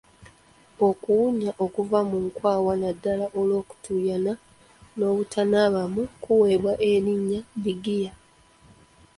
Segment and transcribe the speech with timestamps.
[0.87, 4.33] Okuwunya okuva mu nkwawa naddala olw’okutuuyana
[4.97, 8.11] n’obutanaabamu kuweebwa erinnya Bigiya.